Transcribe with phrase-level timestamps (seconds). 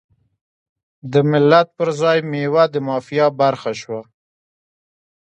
[1.11, 4.01] د ملت پر ځای میوه د مافیا برخه شوه.